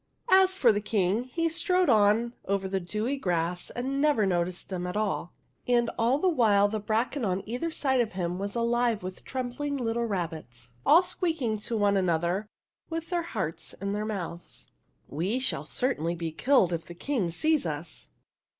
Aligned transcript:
As 0.31 0.55
for 0.57 0.71
the 0.71 0.81
King, 0.81 1.25
he 1.25 1.47
strode 1.47 1.87
on 1.87 2.33
over 2.47 2.67
the 2.67 2.79
dewy 2.79 3.17
grass 3.17 3.69
and 3.69 4.01
never 4.01 4.25
noticed 4.25 4.69
them 4.69 4.87
at 4.87 4.97
all. 4.97 5.31
And 5.67 5.91
all 5.95 6.17
the 6.17 6.27
while 6.27 6.67
the 6.67 6.79
THE 6.79 6.79
HUNDREDTH 6.79 6.87
PRINCESS 6.87 7.05
53 7.09 7.21
bracken 7.21 7.37
on 7.37 7.49
either 7.53 7.71
side 7.71 8.01
of 8.01 8.11
him 8.13 8.39
was 8.39 8.55
alive 8.55 9.03
with 9.03 9.23
trembling 9.23 9.77
little 9.77 10.07
rabbits, 10.07 10.71
all 10.87 11.03
squeaking 11.03 11.59
to 11.59 11.77
one 11.77 11.97
another, 11.97 12.47
with 12.89 13.11
their 13.11 13.21
hearts 13.21 13.73
in 13.73 13.91
their 13.93 14.03
mouths,— 14.05 14.71
"We 15.07 15.37
shall 15.37 15.65
certainly 15.65 16.15
be 16.15 16.31
killed 16.31 16.73
if 16.73 16.85
the 16.85 16.95
King 16.95 17.29
sees 17.29 17.67
us 17.67 18.09